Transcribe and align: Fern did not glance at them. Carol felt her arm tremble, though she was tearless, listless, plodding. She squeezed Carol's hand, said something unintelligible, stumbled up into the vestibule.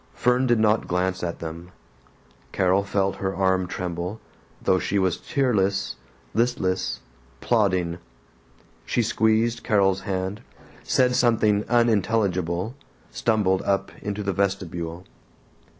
Fern 0.15 0.47
did 0.47 0.57
not 0.59 0.87
glance 0.87 1.21
at 1.21 1.37
them. 1.37 1.69
Carol 2.51 2.83
felt 2.83 3.17
her 3.17 3.35
arm 3.35 3.67
tremble, 3.67 4.19
though 4.59 4.79
she 4.79 4.97
was 4.97 5.17
tearless, 5.19 5.95
listless, 6.33 7.01
plodding. 7.39 7.99
She 8.83 9.03
squeezed 9.03 9.61
Carol's 9.63 10.01
hand, 10.01 10.41
said 10.81 11.15
something 11.15 11.65
unintelligible, 11.69 12.73
stumbled 13.11 13.61
up 13.61 13.91
into 14.01 14.23
the 14.23 14.33
vestibule. 14.33 15.05